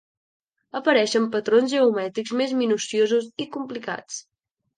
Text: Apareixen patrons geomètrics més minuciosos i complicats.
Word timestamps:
Apareixen 0.77 1.27
patrons 1.35 1.69
geomètrics 1.75 2.33
més 2.41 2.57
minuciosos 2.63 3.29
i 3.45 3.49
complicats. 3.59 4.19